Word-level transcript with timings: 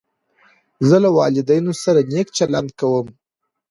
زه 0.87 0.97
له 1.03 1.09
والدینو 1.17 1.73
سره 1.83 1.99
نېک 2.13 2.27
چلند 2.37 2.69
کوم. 2.79 3.07